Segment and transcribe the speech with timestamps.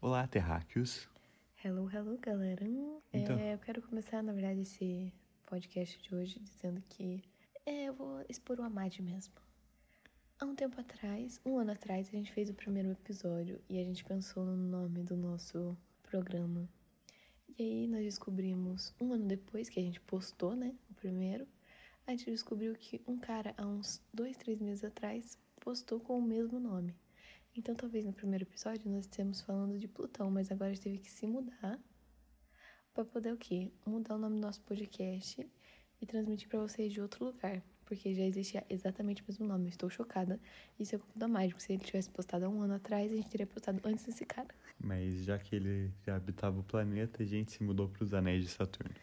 [0.00, 1.08] Olá, terráqueos.
[1.64, 2.64] Hello, hello, galera.
[3.12, 3.36] Então.
[3.36, 5.12] É, eu quero começar, na verdade, esse
[5.44, 7.20] podcast de hoje dizendo que
[7.66, 9.34] é, eu vou expor o Amad mesmo.
[10.38, 13.82] Há um tempo atrás, um ano atrás, a gente fez o primeiro episódio e a
[13.82, 16.68] gente pensou no nome do nosso programa.
[17.58, 21.44] E aí nós descobrimos, um ano depois que a gente postou, né, o primeiro,
[22.06, 26.22] a gente descobriu que um cara, há uns dois, três meses atrás, postou com o
[26.22, 26.94] mesmo nome.
[27.58, 31.26] Então, talvez no primeiro episódio nós estejamos falando de Plutão, mas agora teve que se
[31.26, 31.76] mudar
[32.94, 33.72] para poder o quê?
[33.84, 35.44] Mudar o nome do nosso podcast
[36.00, 39.64] e transmitir para vocês de outro lugar, porque já existia exatamente o mesmo nome.
[39.64, 40.38] Eu estou chocada.
[40.78, 41.60] Isso é culpa da Mágico.
[41.60, 44.54] Se ele tivesse postado há um ano atrás, a gente teria postado antes desse cara.
[44.78, 48.44] Mas já que ele já habitava o planeta, a gente se mudou para os Anéis
[48.44, 48.94] de Saturno.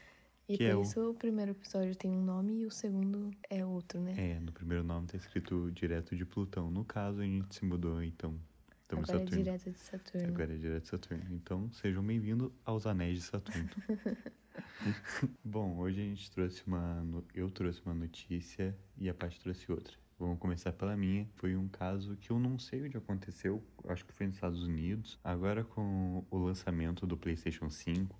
[0.47, 3.31] E Que por é o- isso o primeiro episódio tem um nome e o segundo
[3.49, 4.13] é outro, né?
[4.17, 6.69] É, no primeiro nome tá escrito direto de Plutão.
[6.69, 8.35] No caso, a gente se mudou, então.
[8.83, 9.43] Estamos Agora é Saturno.
[9.43, 10.27] direto de Saturno.
[10.27, 11.23] Agora é direto de Saturno.
[11.31, 13.69] Então, sejam bem-vindos aos Anéis de Saturno.
[15.43, 17.01] Bom, hoje a gente trouxe uma.
[17.01, 19.93] no- Eu trouxe uma notícia e a Paty trouxe outra.
[20.19, 21.27] Vamos começar pela minha.
[21.37, 25.19] Foi um caso que eu não sei onde aconteceu, acho que foi nos Estados Unidos.
[25.23, 28.15] Agora, com o lançamento do PlayStation 5,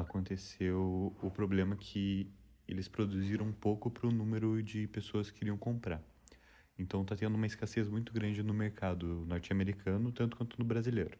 [0.00, 2.30] aconteceu o problema que
[2.66, 6.02] eles produziram pouco para o número de pessoas que queriam comprar.
[6.78, 11.18] Então tá tendo uma escassez muito grande no mercado norte-americano, tanto quanto no brasileiro.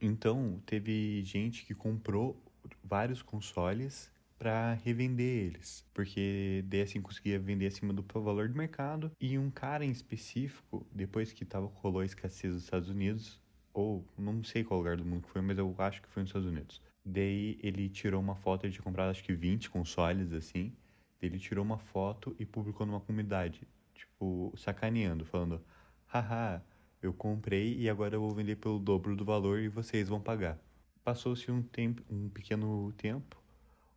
[0.00, 2.40] Então, teve gente que comprou
[2.84, 9.10] vários consoles para revender eles, porque daí assim conseguia vender acima do valor do mercado.
[9.20, 13.40] E um cara em específico, depois que tava rolou a escassez dos Estados Unidos,
[13.74, 16.30] ou não sei qual lugar do mundo que foi, mas eu acho que foi nos
[16.30, 16.80] Estados Unidos.
[17.10, 20.74] Daí ele tirou uma foto, ele tinha comprado acho que 20 consoles assim.
[21.18, 25.58] Daí ele tirou uma foto e publicou numa comunidade, tipo, sacaneando, falando:
[26.06, 26.62] haha,
[27.00, 30.58] eu comprei e agora eu vou vender pelo dobro do valor e vocês vão pagar.
[31.02, 33.42] Passou-se um tempo, um pequeno tempo,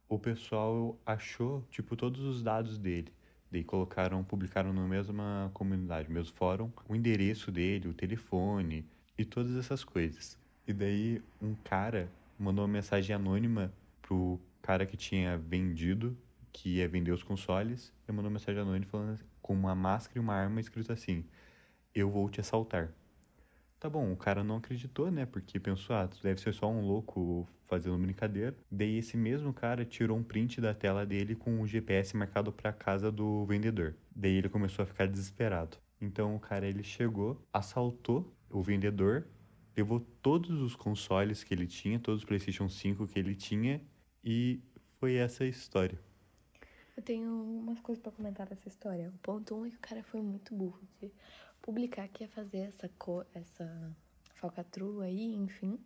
[0.07, 3.11] o pessoal achou, tipo, todos os dados dele.
[3.51, 8.85] Daí colocaram, publicaram na mesma comunidade, mesmo fórum, o endereço dele, o telefone
[9.17, 10.37] e todas essas coisas.
[10.65, 12.09] E daí um cara
[12.41, 16.17] mandou uma mensagem anônima pro cara que tinha vendido,
[16.51, 20.17] que ia vender os consoles, e mandou uma mensagem anônima falando assim, com uma máscara
[20.17, 21.25] e uma arma escrito assim:
[21.93, 22.91] Eu vou te assaltar.
[23.79, 25.25] Tá bom, o cara não acreditou, né?
[25.25, 28.55] Porque pensou, ah, deve ser só um louco fazendo brincadeira.
[28.69, 32.71] Daí esse mesmo cara tirou um print da tela dele com o GPS marcado pra
[32.71, 33.95] casa do vendedor.
[34.15, 35.77] Daí ele começou a ficar desesperado.
[35.99, 39.25] Então o cara ele chegou, assaltou o vendedor,
[39.75, 43.81] levou todos os consoles que ele tinha, todos os PlayStation 5 que ele tinha
[44.23, 44.59] e
[44.99, 45.99] foi essa a história.
[46.95, 49.09] Eu tenho umas coisas pra comentar dessa história.
[49.09, 51.11] O ponto um é que o cara foi muito burro de
[51.61, 53.95] publicar que ia fazer essa cor, essa
[54.35, 55.79] falcatrua aí, enfim.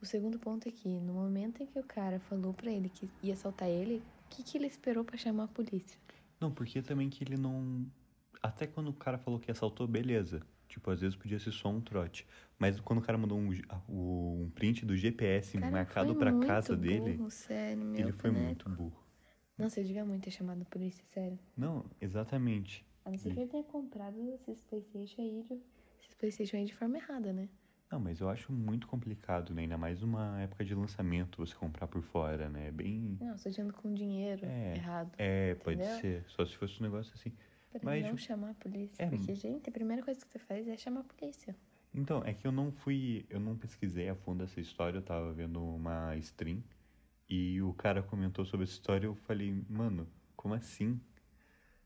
[0.00, 3.08] O segundo ponto é que no momento em que o cara falou pra ele que
[3.22, 5.98] ia assaltar ele, o que, que ele esperou pra chamar a polícia?
[6.40, 7.84] Não, porque também que ele não.
[8.42, 10.40] Até quando o cara falou que assaltou, beleza.
[10.70, 12.24] Tipo, às vezes podia ser só um trote.
[12.56, 13.50] Mas quando o cara mandou um,
[13.88, 18.46] um print do GPS cara marcado pra casa dele, burro, sério, meu ele foi boneco.
[18.46, 19.04] muito burro.
[19.58, 21.38] Nossa, eu devia muito ter chamado a polícia, sério.
[21.56, 22.86] Não, exatamente.
[23.04, 25.60] A não ser que ele tenha comprado esses Playstation aí de,
[26.00, 27.48] esses Playstation aí de forma errada, né?
[27.90, 29.62] Não, mas eu acho muito complicado, né?
[29.62, 32.68] Ainda mais numa época de lançamento você comprar por fora, né?
[32.68, 33.18] É bem.
[33.20, 35.10] Não, você dizendo com dinheiro É, errado.
[35.18, 36.00] É, pode Entendeu?
[36.00, 36.24] ser.
[36.28, 37.32] Só se fosse um negócio assim.
[37.70, 39.02] Pra Mas não chamar a polícia.
[39.02, 41.54] É, Porque, gente, a primeira coisa que você faz é chamar a polícia.
[41.94, 43.24] Então, é que eu não fui.
[43.30, 46.62] Eu não pesquisei a fundo essa história, eu tava vendo uma stream.
[47.28, 51.00] E o cara comentou sobre essa história eu falei, mano, como assim?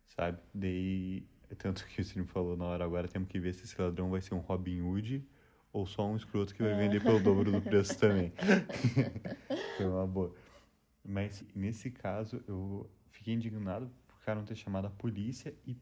[0.06, 0.38] Sabe?
[0.54, 1.26] Daí.
[1.58, 4.20] Tanto que o Cine falou na hora agora, temos que ver se esse ladrão vai
[4.20, 5.24] ser um Robin Hood
[5.72, 8.32] ou só um escroto que vai vender pelo dobro do preço também.
[9.76, 10.34] Foi uma boa.
[11.04, 13.90] Mas nesse caso, eu fiquei indignado
[14.32, 15.76] não ter chamado a polícia e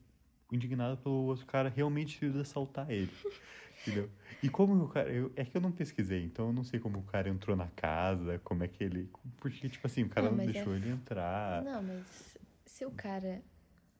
[0.51, 3.13] indignado pelo outro cara realmente ter ido assaltar ele.
[3.83, 4.09] Entendeu?
[4.43, 5.11] E como o cara.
[5.13, 7.67] Eu, é que eu não pesquisei, então eu não sei como o cara entrou na
[7.69, 9.11] casa, como é que ele.
[9.39, 11.63] Porque, tipo assim, o cara Não, não, deixou é- ele entrar.
[11.65, 13.43] Não, mas se o cara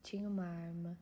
[0.01, 0.97] tinha uma arma,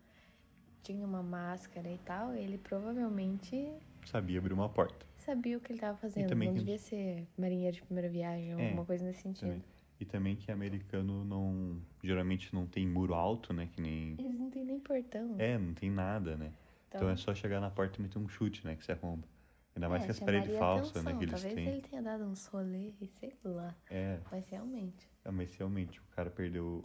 [0.82, 3.72] tinha uma máscara e tal, ele provavelmente
[4.06, 5.06] Sabia abrir uma porta.
[5.16, 6.30] sabia o que ele tava fazendo.
[6.30, 9.42] também Não devia ser marinheiro de primeira viagem ou É, alguma coisa nesse sentido.
[9.48, 9.64] Também.
[10.02, 11.80] E também que americano não.
[12.04, 13.70] Geralmente não tem muro alto, né?
[13.72, 14.16] Que nem.
[14.18, 15.36] Eles não têm nem portão.
[15.38, 16.52] É, não tem nada, né?
[16.88, 18.76] Então, Então- é só chegar na porta e meter um chute, né?
[18.76, 19.28] Que você arromba.
[19.76, 21.14] Ainda mais É, que as paredes falsas, né?
[21.16, 21.68] Que eles Talvez têm.
[21.68, 23.76] ele tenha dado uns rolês, sei lá.
[23.92, 25.08] É, Mas realmente.
[25.24, 26.84] É, mas realmente, o cara perdeu.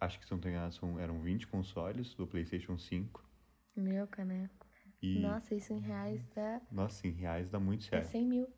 [0.00, 3.28] Acho que se não tô enganado, são, eram 20 consoles do PlayStation 5.
[3.74, 4.66] Meu caneco.
[5.02, 5.18] E.
[5.18, 6.60] Nossa, isso em reais dá.
[6.70, 8.06] Nossa, em reais dá muito É certo.
[8.06, 8.48] 100 mil.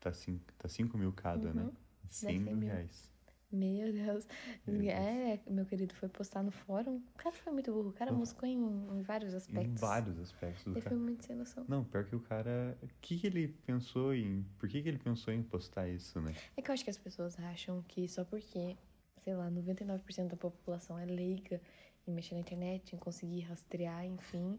[0.00, 1.62] Tá 5 tá cinco mil cada, né?
[1.62, 1.72] Uhum.
[2.10, 2.68] 100 100 mil mil.
[2.68, 3.10] reais.
[3.54, 4.26] Meu Deus.
[4.66, 4.88] Meu Deus.
[4.92, 6.96] É, meu querido foi postar no fórum.
[6.96, 7.90] O cara foi muito burro.
[7.90, 9.80] O cara buscou em, em vários Em aspectos.
[9.80, 10.88] vários aspectos Ele cara.
[10.96, 11.64] foi muito sem noção.
[11.68, 12.76] Não, pior que o cara.
[12.82, 14.44] O que, que ele pensou em.
[14.58, 16.34] Por que, que ele pensou em postar isso, né?
[16.56, 18.76] É que eu acho que as pessoas acham que só porque,
[19.22, 21.60] sei lá, 99% da população é leiga
[22.06, 24.58] em mexer na internet, em conseguir rastrear, enfim,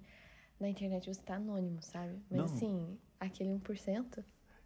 [0.60, 2.16] na internet você tá anônimo, sabe?
[2.30, 2.46] Mas Não.
[2.46, 4.24] assim, aquele 1%,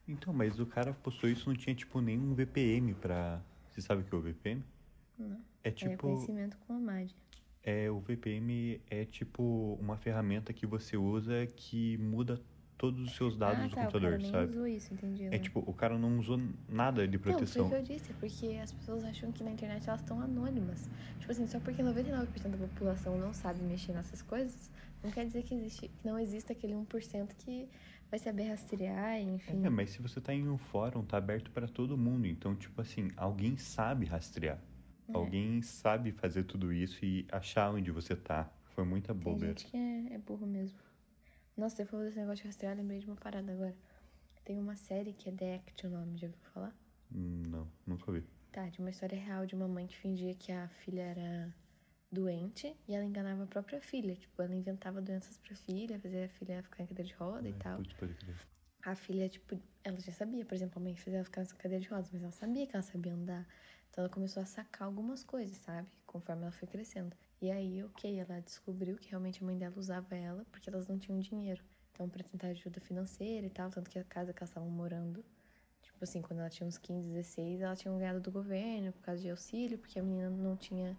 [0.07, 3.41] Então, mas o cara postou isso não tinha, tipo, nenhum VPN pra.
[3.79, 4.63] Você sabe o que é o VPN?
[5.17, 5.37] não.
[5.63, 5.97] É é tipo.
[5.97, 7.15] conhecimento com a MAD.
[7.63, 12.41] É, o VPN é tipo uma ferramenta que você usa que muda
[12.77, 14.51] todos os seus dados ah, do tá, computador, o cara nem sabe?
[14.51, 15.23] usou isso, entendi.
[15.23, 15.41] É agora.
[15.41, 16.39] tipo, o cara não usou
[16.69, 17.67] nada de Não, foi proteção.
[17.67, 20.89] o que eu disse, é porque as pessoas acham que na internet elas estão anônimas.
[21.19, 24.71] Tipo assim, só porque 99% da população não sabe mexer nessas coisas,
[25.03, 27.67] não quer dizer que, existe, que não exista aquele 1% que
[28.09, 29.65] vai saber rastrear, enfim.
[29.65, 32.25] É, mas se você tá em um fórum, tá aberto pra todo mundo.
[32.27, 34.59] Então, tipo assim, alguém sabe rastrear.
[35.07, 35.11] É.
[35.15, 38.51] Alguém sabe fazer tudo isso e achar onde você tá.
[38.75, 39.47] Foi muita Tem bobeira.
[39.57, 40.77] gente que é, é burro mesmo.
[41.57, 43.75] Nossa, você falou desse negócio de rastrear, lembrei de uma parada agora.
[44.45, 46.75] Tem uma série que é The Act, o nome, já ouviu falar?
[47.13, 48.23] Hum, Não, nunca ouvi.
[48.51, 51.53] Tá, de uma história real de uma mãe que fingia que a filha era
[52.11, 54.15] doente e ela enganava a própria filha.
[54.15, 57.53] Tipo, ela inventava doenças pra filha, fazia a filha ficar em cadeira de roda e
[57.53, 57.77] Ai, tal.
[57.77, 58.15] pode crer.
[58.83, 61.81] A filha, tipo, ela já sabia, por exemplo, a mãe fazia ela ficar nessa cadeira
[61.83, 63.45] de rodas, mas ela sabia que ela sabia andar.
[63.89, 65.87] Então ela começou a sacar algumas coisas, sabe?
[66.05, 67.15] Conforme ela foi crescendo.
[67.41, 70.97] E aí, ok, ela descobriu que realmente a mãe dela usava ela porque elas não
[70.97, 71.63] tinham dinheiro.
[71.91, 75.23] Então, pra tentar ajuda financeira e tal, tanto que a casa que elas estavam morando,
[75.81, 79.21] tipo assim, quando ela tinha uns 15, 16, ela tinha ganhado do governo por causa
[79.21, 80.97] de auxílio, porque a menina não tinha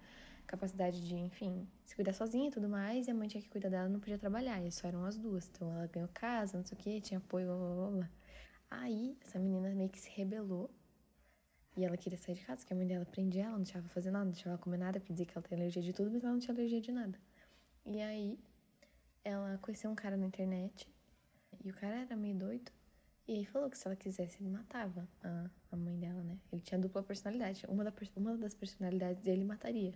[0.50, 3.68] capacidade de, enfim, se cuidar sozinha e tudo mais, e a mãe tinha que cuidar
[3.68, 5.48] dela, não podia trabalhar, e só eram as duas.
[5.48, 8.10] Então ela ganhou casa, não sei o que, tinha apoio, blá blá blá blá.
[8.68, 10.68] Aí, essa menina meio que se rebelou,
[11.76, 14.10] e ela queria sair de casa, porque a mãe dela prendia ela, não deixava fazer
[14.10, 16.32] nada, não deixava ela comer nada, dizia que ela tem alergia de tudo, mas ela
[16.32, 17.18] não tinha alergia de nada.
[17.86, 18.36] E aí,
[19.24, 20.88] ela conheceu um cara na internet,
[21.64, 22.72] e o cara era meio doido,
[23.28, 26.36] e aí falou que se ela quisesse, ele matava a, a mãe dela, né?
[26.50, 29.94] Ele tinha dupla personalidade, uma, da, uma das personalidades dele mataria.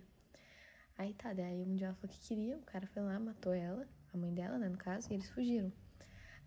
[0.97, 3.87] Aí tá, daí um dia ela falou que queria, o cara foi lá, matou ela,
[4.13, 5.71] a mãe dela, né, no caso, e eles fugiram.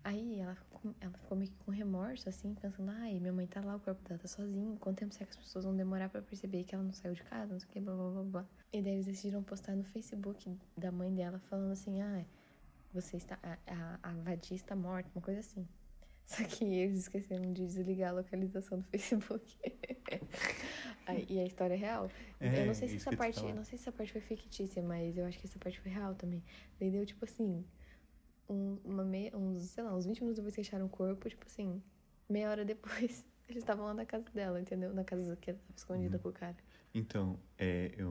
[0.03, 3.61] Aí ela ficou, ela ficou meio que com remorso, assim, pensando, ai, minha mãe tá
[3.61, 6.21] lá, o corpo dela tá sozinho, quanto tempo será que as pessoas vão demorar pra
[6.21, 8.45] perceber que ela não saiu de casa, não sei o que, blá blá blá blá.
[8.71, 12.25] E daí eles decidiram postar no Facebook da mãe dela, falando assim, ah,
[12.93, 15.67] você está, a, a, a vadia está morta, uma coisa assim.
[16.37, 19.57] Só que eles esqueceram de desligar a localização do Facebook.
[21.27, 22.07] E a história é real.
[22.39, 24.21] É, eu não sei se isso essa parte, eu não sei se essa parte foi
[24.21, 26.43] fictícia, mas eu acho que essa parte foi real também.
[26.79, 27.65] Daí deu tipo assim,
[28.47, 31.45] um, uma meia, uns, sei lá, uns 20 minutos depois que acharam o corpo, tipo
[31.47, 31.81] assim,
[32.29, 34.93] meia hora depois, eles estavam lá na casa dela, entendeu?
[34.93, 36.23] Na casa que ela tava escondida Uhum.
[36.23, 36.55] com o cara.
[36.93, 38.09] Então, é, eu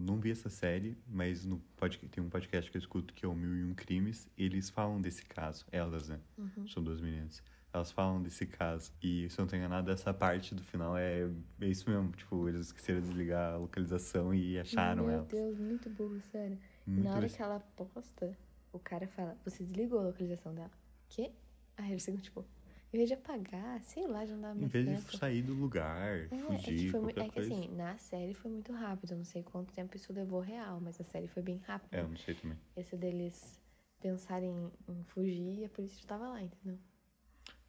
[0.00, 3.28] não vi essa série, mas no pod, tem um podcast que eu escuto que é
[3.28, 4.26] o Mil e Um Crimes.
[4.36, 6.18] Eles falam desse caso, elas, né?
[6.38, 6.66] Uhum.
[6.68, 7.42] São duas meninas.
[7.70, 8.90] Elas falam desse caso.
[9.02, 11.28] E se eu não tô enganado, essa parte do final é,
[11.60, 12.10] é isso mesmo.
[12.12, 15.28] Tipo, eles esqueceram de desligar a localização e acharam Meu elas.
[15.28, 16.58] Deus, muito burro, sério.
[16.86, 18.34] Muito Na hora que ela posta,
[18.72, 20.70] o cara fala, você desligou a localização dela.
[21.10, 21.30] Quê?
[21.76, 22.44] Aí eles ficam tipo,
[22.92, 25.10] em vez de apagar, sei lá, já não dava Em mais vez tempo.
[25.10, 28.34] de sair do lugar, É, é que, fugir, foi, qualquer é que assim, na série
[28.34, 31.42] foi muito rápido, eu não sei quanto tempo isso levou real, mas a série foi
[31.42, 31.92] bem rápido.
[31.94, 32.58] É, eu não sei também.
[32.76, 33.60] Esse deles
[34.00, 36.78] pensarem em fugir e a polícia já tava lá, entendeu?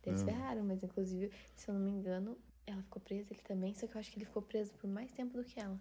[0.06, 0.26] Eles Ah.
[0.26, 3.96] ferraram, mas inclusive, se eu não me engano, ela ficou presa, ele também, só que
[3.96, 5.80] eu acho que ele ficou preso por mais tempo do que ela.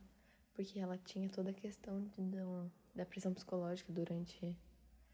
[0.55, 2.67] Porque ela tinha toda a questão de, da,
[2.97, 4.57] da pressão psicológica durante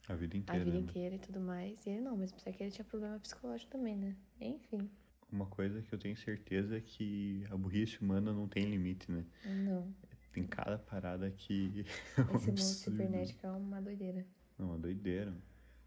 [0.09, 0.65] A vida a inteira.
[0.65, 0.83] vida né?
[0.85, 1.87] inteira e tudo mais.
[1.87, 4.17] E ele não, mas apesar que ele tinha problema psicológico também, né?
[4.41, 4.91] Enfim,
[5.33, 9.25] Uma coisa que eu tenho certeza é que a burrice humana não tem limite, né?
[9.45, 9.95] não.
[10.33, 11.87] Tem cada parada que.
[12.19, 14.27] é Esse mundo cibernético é uma doideira.
[14.59, 15.33] Não, uma doideira.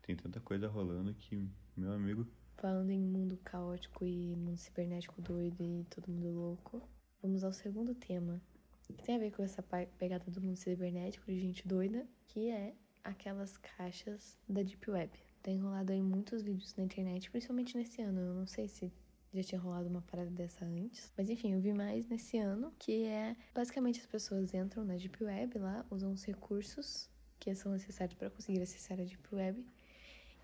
[0.02, 2.26] Tem tanta coisa rolando que, meu amigo.
[2.56, 6.82] Falando em mundo caótico e mundo cibernético doido e todo mundo louco,
[7.22, 8.42] vamos ao segundo tema,
[8.82, 12.74] que tem a ver com essa pegada do mundo cibernético, de gente doida, que é
[13.04, 15.12] aquelas caixas da Deep Web.
[15.42, 18.20] Tem rolado aí muitos vídeos na internet, principalmente nesse ano.
[18.20, 18.92] Eu não sei se
[19.34, 21.12] já tinha rolado uma parada dessa antes.
[21.18, 25.24] Mas enfim, eu vi mais nesse ano, que é basicamente as pessoas entram na Deep
[25.24, 29.66] Web lá, usam os recursos que são necessários para conseguir acessar a Deep Web.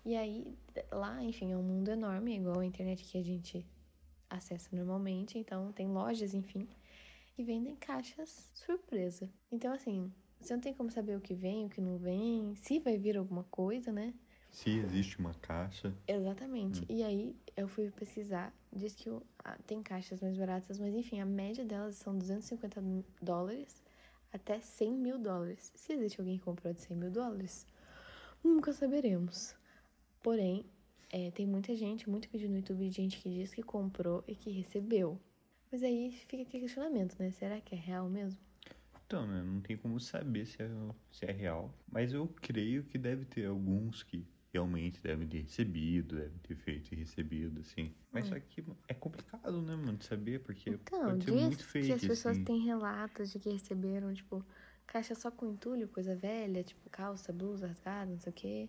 [0.04, 0.56] E aí,
[0.92, 3.66] lá, enfim, é um mundo enorme, igual a internet que a gente
[4.28, 5.38] acessa normalmente.
[5.38, 6.68] Então, tem lojas, enfim,
[7.38, 9.30] e vendem caixas surpresa.
[9.50, 10.12] Então, assim,
[10.46, 13.16] você não tem como saber o que vem, o que não vem, se vai vir
[13.16, 14.14] alguma coisa, né?
[14.50, 15.92] Se existe uma caixa.
[16.06, 16.84] Exatamente.
[16.88, 19.10] E aí eu fui pesquisar, diz que
[19.66, 22.80] tem caixas mais baratas, mas enfim, a média delas são 250
[23.20, 23.82] dólares
[24.32, 25.72] até 100 mil dólares.
[25.74, 27.66] Se existe alguém que comprou de 100 mil dólares,
[28.42, 29.56] nunca saberemos.
[30.22, 30.64] Porém,
[31.10, 34.34] é, tem muita gente, muito vídeo no YouTube de gente que diz que comprou e
[34.34, 35.20] que recebeu.
[35.70, 37.30] Mas aí fica aquele questionamento, né?
[37.30, 38.43] Será que é real mesmo?
[39.14, 39.44] Então, né?
[39.44, 40.68] Não tem como saber se é,
[41.08, 41.72] se é real.
[41.86, 46.92] Mas eu creio que deve ter alguns que realmente devem ter recebido, devem ter feito
[46.92, 47.94] e recebido, assim.
[48.10, 50.78] Mas só que é complicado, né, mano, de saber, porque Hum.
[50.82, 52.44] Então, pode ser muito fake, que as pessoas assim.
[52.44, 54.44] têm relatos de que receberam, tipo,
[54.84, 58.68] caixa só com entulho, coisa velha, tipo, calça, blusa rasgada, não sei o quê,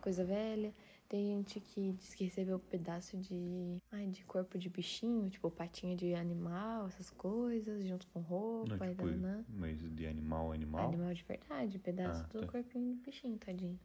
[0.00, 0.74] coisa velha.
[1.12, 5.94] Tem gente que diz que recebeu pedaço de, ai, de corpo de bichinho, tipo, patinha
[5.94, 9.44] de animal, essas coisas, junto com roupa Não, e tipo, dananã.
[9.46, 10.88] mas de animal animal.
[10.88, 12.46] Animal de verdade, pedaço Ah, do tá.
[12.46, 13.78] corpinho do bichinho, tadinho.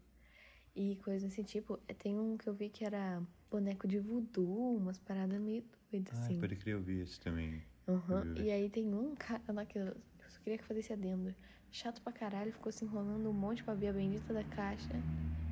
[0.74, 4.98] E coisa assim, tipo, tem um que eu vi que era boneco de voodoo, umas
[4.98, 6.40] paradas meio doidas, Ah, assim.
[6.40, 7.62] pode crer, eu vi esse também.
[7.86, 8.44] Eu vi.
[8.44, 11.36] E aí tem um cara lá que eu eu só queria fazer esse adendo.
[11.72, 14.94] Chato pra caralho, ficou se enrolando um monte pra abrir a bendita da caixa.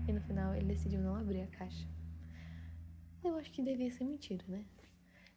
[0.08, 1.88] E no final ele decidiu não abrir a caixa.
[3.24, 4.64] Eu acho que devia ser mentira, né?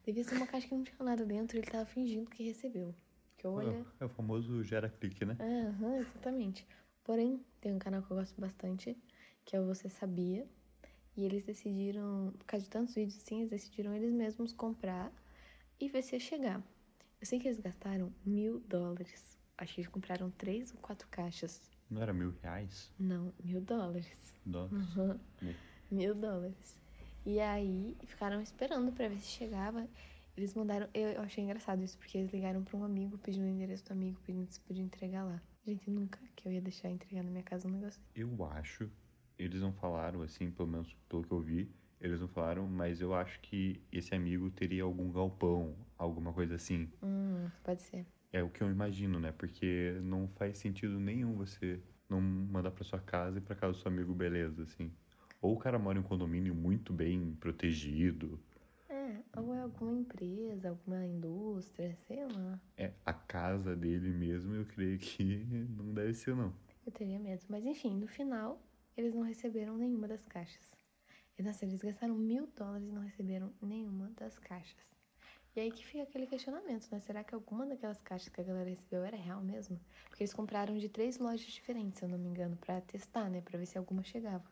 [0.05, 2.95] Devia ser uma caixa que não tinha nada dentro e ele tava fingindo que recebeu.
[3.39, 3.85] Que olha.
[3.99, 5.37] É o famoso gera clique, né?
[5.41, 6.67] Aham, exatamente.
[7.03, 8.97] Porém, tem um canal que eu gosto bastante,
[9.45, 10.47] que é o Você Sabia.
[11.17, 15.13] E eles decidiram, por causa de tantos vídeos assim, eles decidiram eles mesmos comprar
[15.81, 16.63] e ver se ia chegar.
[17.21, 19.39] Eu sei que eles gastaram mil dólares.
[19.57, 21.61] Acho que eles compraram três ou quatro caixas.
[21.91, 22.93] Não era mil reais?
[22.99, 24.35] Não, mil dólares.
[24.45, 24.97] Dólares?
[24.97, 25.19] Uhum.
[25.41, 25.55] Mil.
[25.91, 26.79] Mil dólares.
[27.25, 29.89] E aí ficaram esperando pra ver se chegava.
[30.37, 30.89] Eles mandaram.
[30.95, 34.19] Eu, achei engraçado isso, porque eles ligaram pra um amigo, pedindo o endereço do amigo,
[34.25, 35.43] pedindo se podia entregar lá.
[35.67, 38.01] Gente, nunca que eu ia deixar entregar na minha casa um negócio.
[38.15, 38.91] Eu acho,
[39.39, 43.13] eles não falaram, assim, pelo menos pelo que eu vi, eles não falaram, mas eu
[43.13, 46.89] acho que esse amigo teria algum galpão, alguma coisa assim.
[47.03, 48.07] Hum, pode ser.
[48.33, 49.33] É o que eu imagino, né?
[49.33, 53.79] Porque não faz sentido nenhum você não mandar pra sua casa e pra casa do
[53.79, 54.93] seu amigo, beleza, assim.
[55.41, 58.39] Ou o cara mora em um condomínio muito bem protegido.
[58.89, 62.61] É, ou é alguma empresa, alguma indústria, sei lá.
[62.77, 65.45] É a casa dele mesmo, eu creio que
[65.77, 66.53] não deve ser, não.
[66.85, 67.45] Eu teria medo.
[67.49, 68.61] Mas enfim, no final,
[68.97, 70.75] eles não receberam nenhuma das caixas.
[71.39, 74.98] E, nossa, eles gastaram mil dólares e não receberam nenhuma das caixas.
[75.59, 77.01] E aí que fica aquele questionamento, né?
[77.01, 79.77] Será que alguma daquelas caixas que a galera recebeu era real mesmo?
[80.09, 83.41] Porque eles compraram de três lojas diferentes, se eu não me engano, pra testar, né?
[83.41, 84.45] Pra ver se alguma chegava.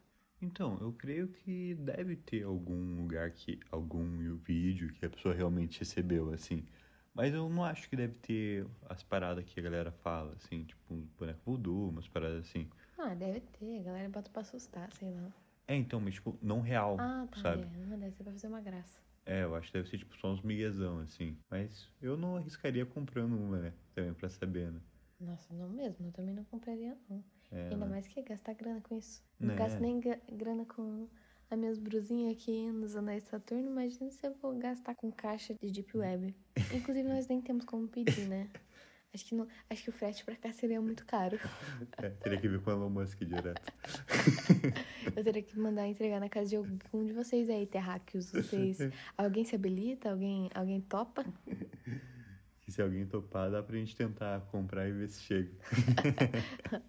[0.43, 3.61] Então, eu creio que deve ter algum lugar que.
[3.71, 6.67] algum vídeo que a pessoa realmente recebeu, assim.
[7.15, 10.93] Mas eu não acho que deve ter as paradas que a galera fala, assim, tipo,
[10.93, 12.69] um boneco voodoo, umas paradas assim.
[12.99, 13.79] Ah, deve ter.
[13.79, 15.33] A galera bota pra assustar, sei lá.
[15.69, 17.41] É, então, mas tipo, não real, Ah, tá.
[17.41, 17.63] sabe?
[17.63, 19.07] É, não deve ser pra fazer uma graça.
[19.27, 21.37] É, eu acho que deve ser tipo só uns miguezão, assim.
[21.51, 23.73] Mas eu não arriscaria comprando uma, né?
[23.95, 24.81] Também pra saber, né?
[25.19, 26.07] Nossa, não mesmo.
[26.07, 27.23] Eu também não compraria, não.
[27.51, 27.91] É, Ainda né?
[27.91, 29.23] mais que gastar grana com isso.
[29.41, 29.57] Não Né?
[29.57, 31.09] gasto nem gra- grana com
[31.51, 33.69] as minhas brusinhas aqui nos anéis Saturno.
[33.69, 36.35] Imagina se eu vou gastar com caixa de Deep Web.
[36.73, 38.49] Inclusive, nós nem temos como pedir, né?
[39.15, 41.39] Acho que, não, acho que o frete pra cá seria muito caro.
[42.03, 43.73] É, teria que ver com o Elon Musk direto.
[45.17, 48.31] Eu teria que mandar entregar na casa de algum de vocês aí, terráqueos.
[48.31, 48.79] Vocês.
[49.17, 50.11] Alguém se habilita?
[50.11, 51.25] Alguém, alguém topa?
[52.61, 55.51] Que se alguém topar, dá pra gente tentar comprar e ver se chega.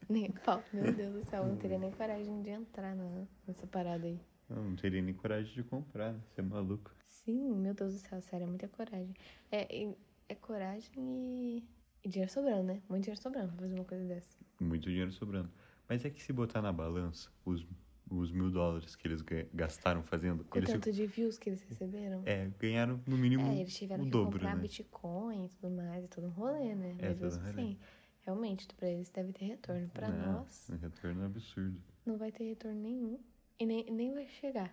[0.10, 0.62] Nem pau.
[0.74, 4.20] Meu Deus do céu, eu não teria nem coragem de entrar na, nessa parada aí.
[4.50, 6.20] Eu não teria nem coragem de comprar, né?
[6.30, 6.92] Você é maluco.
[7.08, 9.14] Sim, meu Deus do céu, sério, é muita coragem.
[9.52, 9.96] É, e-
[10.30, 11.64] é coragem e,
[12.04, 12.82] e dinheiro sobrando, né?
[12.90, 14.38] Muito dinheiro sobrando pra fazer uma coisa dessa.
[14.60, 15.50] Muito dinheiro sobrando.
[15.88, 17.66] Mas é que se botar na balança os,
[18.10, 21.62] os mil dólares que eles ga- gastaram fazendo, Com eles tanto de views que eles
[21.64, 22.22] receberam.
[22.26, 24.62] é, ganharam no mínimo É, eles tiveram o que dobro, comprar né?
[24.62, 26.96] Bitcoin e tudo mais, e todo um rolê, né?
[27.00, 27.50] É, Mas todo um rolê.
[27.52, 27.78] assim,
[28.22, 29.90] realmente, pra eles deve ter retorno.
[29.90, 31.82] Pra Não, nós, Um retorno absurdo.
[32.06, 33.20] não vai ter retorno nenhum.
[33.60, 34.72] E nem, nem vai chegar.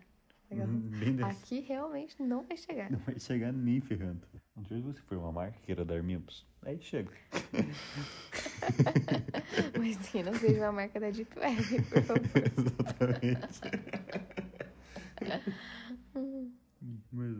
[0.48, 0.70] Tá ligado?
[0.70, 1.30] Hum, Bem desse.
[1.30, 2.90] Aqui realmente não vai chegar.
[2.90, 4.26] Não vai chegar nem ferrando.
[4.56, 6.46] Não sei se você foi uma marca que queira dar mimos.
[6.62, 7.10] Aí chega.
[9.78, 13.18] Mas que não seja uma marca da Deep Web, por favor.
[13.22, 13.60] Exatamente.
[17.12, 17.36] Mas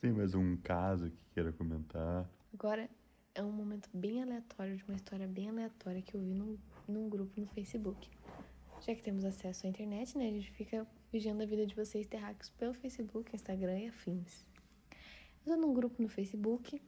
[0.00, 2.28] tem mais um caso que queira comentar?
[2.52, 2.88] Agora
[3.34, 6.58] é um momento bem aleatório de uma história bem aleatória que eu vi num,
[6.88, 8.10] num grupo no Facebook.
[8.84, 10.26] Já que temos acesso à internet, né?
[10.26, 14.44] A gente fica vigiando a vida de vocês terráqueos pelo Facebook, Instagram e afins.
[15.46, 16.82] Eu tô num grupo no Facebook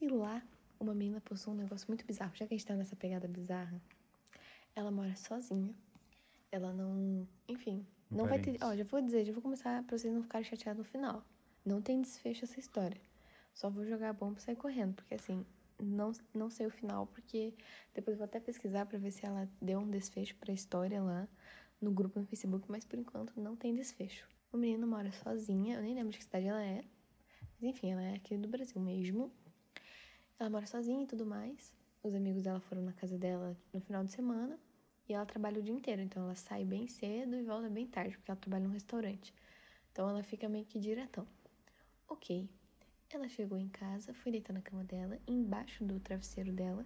[0.00, 0.42] e lá
[0.80, 2.34] uma menina postou um negócio muito bizarro.
[2.34, 3.78] Já que a gente tá nessa pegada bizarra,
[4.74, 5.74] ela mora sozinha.
[6.50, 7.28] Ela não.
[7.46, 8.56] Enfim, Não vai ter.
[8.62, 11.22] Ó, já vou dizer, já vou começar pra vocês não ficarem chateados no final.
[11.64, 13.00] Não tem desfecho essa história.
[13.52, 15.44] Só vou jogar a bomba e sair correndo, porque assim,
[15.78, 17.54] não, não sei o final, porque
[17.94, 21.28] depois vou até pesquisar pra ver se ela deu um desfecho pra história lá
[21.80, 24.26] no grupo no Facebook, mas por enquanto não tem desfecho.
[24.52, 26.82] O menino mora sozinha, eu nem lembro de que cidade ela é.
[27.60, 29.30] Mas enfim, ela é aqui do Brasil mesmo.
[30.38, 31.72] Ela mora sozinha e tudo mais.
[32.02, 34.58] Os amigos dela foram na casa dela no final de semana.
[35.08, 38.16] E ela trabalha o dia inteiro, então ela sai bem cedo e volta bem tarde,
[38.16, 39.32] porque ela trabalha num restaurante.
[39.92, 41.26] Então ela fica meio que diretão.
[42.08, 42.48] Ok.
[43.08, 46.84] Ela chegou em casa, foi deitar na cama dela, e embaixo do travesseiro dela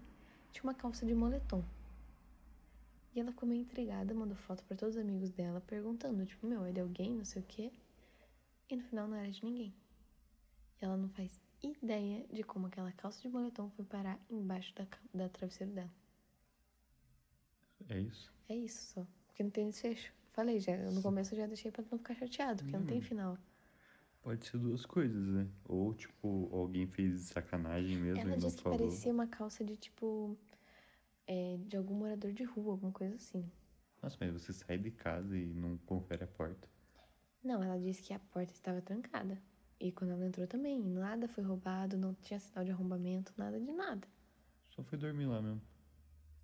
[0.53, 1.65] tinha uma calça de moletom.
[3.15, 6.65] E ela ficou meio intrigada, mandou foto pra todos os amigos dela, perguntando, tipo, meu,
[6.65, 7.73] é de alguém, não sei o quê.
[8.69, 9.75] E no final não era de ninguém.
[10.81, 14.87] E ela não faz ideia de como aquela calça de moletom foi parar embaixo da,
[15.13, 15.91] da travesseiro dela.
[17.89, 18.33] É isso?
[18.49, 19.07] É isso só.
[19.27, 20.13] Porque não tem desfecho.
[20.33, 23.03] Falei já, no começo eu já deixei pra não ficar chateado, porque não tem Hum.
[23.03, 23.39] final.
[24.23, 25.49] Pode ser duas coisas, né?
[25.65, 28.79] Ou, tipo, alguém fez sacanagem mesmo Ela e não disse que falou.
[28.79, 30.37] parecia uma calça de tipo.
[31.27, 33.51] é, de algum morador de rua, alguma coisa assim.
[34.03, 36.69] Nossa, mas você sai de casa e não confere a porta.
[37.43, 39.41] Não, ela disse que a porta estava trancada.
[39.79, 43.73] E quando ela entrou também, nada foi roubado, não tinha sinal de arrombamento, nada de
[43.73, 44.07] nada.
[44.69, 45.63] Só foi dormir lá mesmo.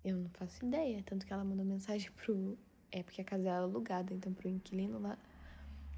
[0.03, 1.03] Eu não faço ideia.
[1.03, 2.57] Tanto que ela mandou mensagem pro.
[2.91, 5.17] É porque a casa era alugada, então pro inquilino lá.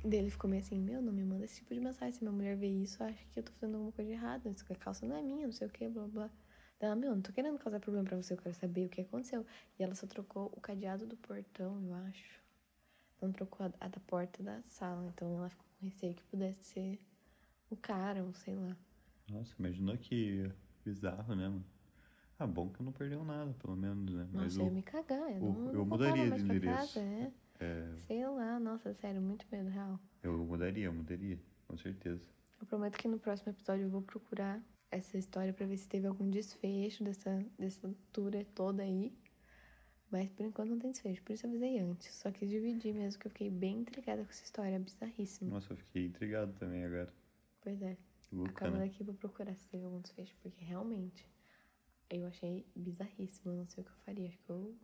[0.03, 2.13] E daí ele ficou meio assim: Meu, não me manda esse tipo de mensagem.
[2.13, 4.49] Se minha mulher ver isso, acha que eu tô fazendo alguma coisa de errada.
[4.49, 6.29] Isso que a calça não é minha, não sei o que, blá blá.
[6.79, 9.45] Ela, meu, não tô querendo causar problema pra você, eu quero saber o que aconteceu.
[9.77, 12.39] E ela só trocou o cadeado do portão, eu acho.
[13.21, 15.05] Não trocou a, da porta da sala.
[15.13, 16.99] Então ela ficou com receio que pudesse ser
[17.69, 18.75] o cara, ou sei lá.
[19.29, 20.49] Nossa, imaginou que
[20.85, 21.65] bizarro, né, mano?
[22.39, 24.27] Ah, bom que não perdeu nada, pelo menos, né?
[24.33, 25.31] Mas Nossa, eu o, ia me cagar.
[25.31, 26.93] Eu, o- não, eu não mudaria de endereço.
[26.93, 27.31] casa, é.
[27.59, 29.99] É, Sei lá, nossa, sério, muito medo real.
[30.23, 32.21] eu mudaria, eu mudaria, com certeza.
[32.59, 34.61] Eu prometo que no próximo episódio eu vou procurar
[34.91, 39.13] essa história pra ver se teve algum desfecho dessa, dessa tour toda aí.
[40.11, 42.13] Mas por enquanto não tem desfecho, por isso eu avisei antes.
[42.15, 45.51] Só quis dividir mesmo, que eu fiquei bem intrigada com essa história, bizarríssima.
[45.51, 47.13] Nossa, eu fiquei intrigado também agora.
[47.61, 47.95] Pois é,
[48.45, 48.85] acabando né?
[48.85, 51.25] aqui vou procurar se teve algum desfecho, porque realmente
[52.09, 54.27] eu achei bizarríssimo, eu não sei o que eu faria.
[54.27, 54.75] Acho que eu.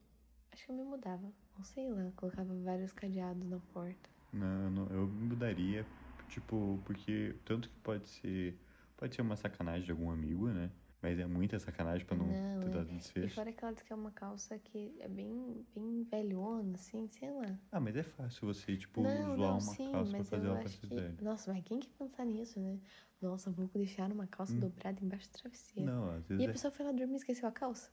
[0.55, 1.33] Acho que eu me mudava.
[1.57, 4.09] Não sei lá, colocava vários cadeados na porta.
[4.31, 5.87] Não, não, eu mudaria,
[6.27, 8.59] tipo, porque tanto que pode ser.
[8.97, 10.71] Pode ser uma sacanagem de algum amigo, né?
[11.01, 12.71] Mas é muita sacanagem pra não, Não, ter é.
[12.71, 13.35] dado E desfecho.
[13.35, 17.31] fora que ela diz que é uma calça que é bem, bem velhona, assim, sei
[17.31, 17.59] lá.
[17.71, 20.59] Ah, mas é fácil você, tipo, não, zoar não, uma sim, calça pra fazer ela
[20.61, 20.95] acho parecer que...
[20.95, 21.23] velha.
[21.23, 22.79] Nossa, mas quem que pensar nisso, né?
[23.21, 24.59] Nossa, vou deixar uma calça Hum.
[24.59, 25.91] dobrada embaixo do travesseiro.
[25.91, 26.51] Não, às E vezes a é...
[26.51, 27.91] pessoa foi lá dormir e esqueceu a calça?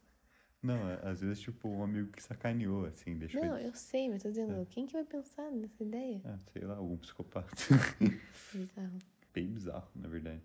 [0.62, 4.08] Não, é- às vezes, tipo, um amigo que sacaneou, assim, deixou Não, ele- eu sei,
[4.08, 4.64] mas tô dizendo, É.
[4.66, 6.20] quem que vai pensar nessa ideia?
[6.24, 7.50] Ah, sei lá, algum psicopata.
[8.54, 8.98] Bizarro.
[9.34, 10.42] Bem bizarro, na verdade.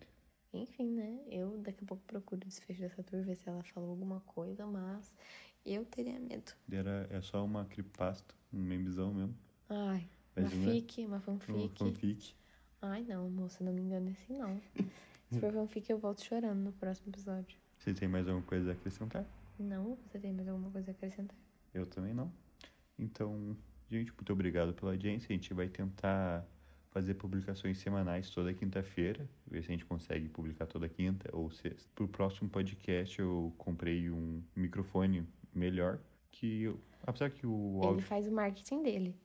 [0.54, 1.20] Enfim, né?
[1.28, 4.66] Eu daqui a pouco procuro o desfecho dessa tour, ver se ela falou alguma coisa,
[4.66, 5.14] mas
[5.66, 6.52] eu teria medo.
[6.72, 9.36] Era, é só uma creepypasta, um memezão mesmo.
[9.70, 10.72] Ai, uma Imagina.
[10.72, 11.78] fic, uma Um fanfic.
[11.78, 12.36] fanfic.
[12.82, 14.60] Ai, não, moça, não me engane assim, não.
[15.30, 17.60] Se for fanfic, eu volto chorando no próximo episódio.
[17.78, 19.26] Você tem mais alguma coisa a acrescentar?
[19.60, 19.98] Não?
[20.06, 21.36] Você tem mais alguma coisa a acrescentar?
[21.74, 22.32] Eu também não.
[22.98, 23.56] Então,
[23.90, 25.28] gente, muito obrigado pela audiência.
[25.30, 26.46] A gente vai tentar
[26.90, 31.88] fazer publicações semanais toda quinta-feira, ver se a gente consegue publicar toda quinta ou sexta.
[31.94, 36.00] Pro próximo podcast eu comprei um microfone melhor,
[36.32, 39.16] que eu- apesar que o Ele áudio faz o marketing dele.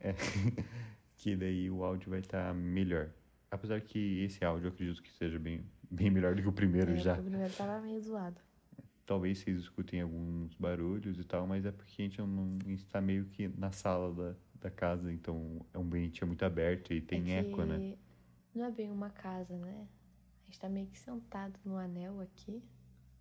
[1.16, 3.10] que daí o áudio vai estar melhor.
[3.50, 6.92] Apesar que esse áudio eu acredito que seja bem, bem melhor do que o primeiro
[6.92, 7.14] É, já.
[7.18, 8.38] O primeiro tava meio zoado.
[9.08, 12.84] Talvez vocês escutem alguns barulhos e tal, mas é porque a gente não a gente
[12.84, 17.00] tá meio que na sala da, da casa, então é um ambiente muito aberto e
[17.00, 17.96] tem é eco, né?
[18.54, 19.88] Não é bem uma casa, né?
[20.42, 22.62] A gente tá meio que sentado no anel aqui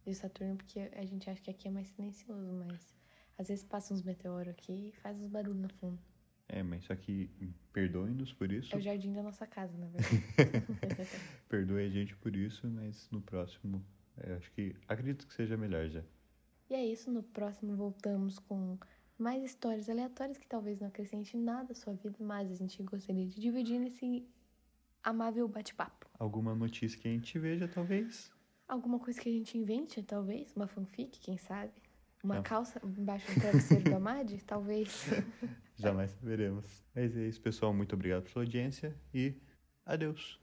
[0.06, 2.93] de Saturno, porque a gente acha que aqui é mais silencioso, mas
[3.38, 5.97] às vezes passa uns meteoros aqui e faz uns barulhos no fundo.
[6.50, 7.30] É, mas só que
[7.71, 8.76] perdoem-nos por isso.
[8.76, 10.21] É o jardim da nossa casa, na verdade.
[11.47, 13.82] Perdoe a gente por isso, mas no próximo,
[14.22, 16.04] é, acho que acredito que seja melhor já.
[16.70, 18.78] e é isso, no próximo voltamos com
[19.18, 23.26] mais histórias aleatórias que talvez não acrescente nada à sua vida, mas a gente gostaria
[23.26, 24.28] de dividir nesse
[25.04, 26.06] amável bate-papo.
[26.20, 28.32] Alguma notícia que a gente veja, talvez.
[28.68, 30.54] Alguma coisa que a gente invente, talvez.
[30.56, 31.72] Uma fanfic, quem sabe.
[32.24, 32.44] Uma Não.
[32.44, 35.06] calça embaixo do travesseiro do Amad, talvez.
[35.78, 36.84] Jamais saberemos.
[36.94, 37.74] Mas é isso, pessoal.
[37.74, 39.34] Muito obrigado pela sua audiência e
[39.86, 40.40] adeus.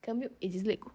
[0.00, 0.92] Câmbio e desligo.